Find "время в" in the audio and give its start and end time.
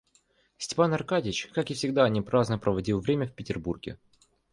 3.01-3.35